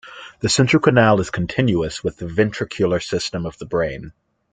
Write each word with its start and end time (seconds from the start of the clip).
The 0.39 0.49
central 0.49 0.81
canal 0.81 1.21
is 1.21 1.29
continuous 1.29 2.03
with 2.03 2.17
the 2.17 2.25
ventricular 2.25 2.99
system 3.03 3.45
of 3.45 3.59
the 3.59 3.67
brain. 3.67 4.13